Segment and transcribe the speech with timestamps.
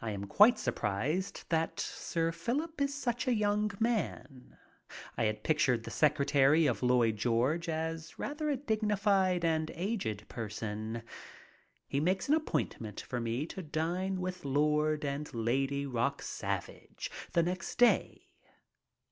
[0.00, 4.58] I am quite surprised that Sir Philip is such a young man.
[5.16, 11.04] I had pictured the secretary of Lloyd George as rather a dignified and aged person.
[11.86, 17.44] He makes an appointment for me to dine with Lord and Lady Rock Savage the
[17.44, 18.26] next day.